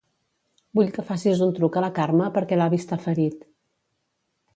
[0.77, 3.45] Vull que facis un truc a la Carme perquè l'avi està ferit.